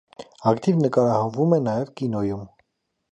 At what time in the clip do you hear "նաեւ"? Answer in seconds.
1.67-1.95